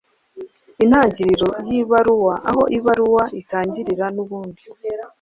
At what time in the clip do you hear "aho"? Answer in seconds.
2.49-2.63